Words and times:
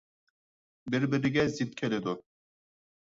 بىر- 0.95 1.05
بىرىگە 1.13 1.45
زىت 1.59 1.77
كېلىدۇ. 1.83 2.17